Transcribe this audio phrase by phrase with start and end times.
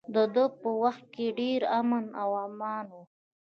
[0.13, 2.97] د ده په وخت کې ډیر امن و امان و.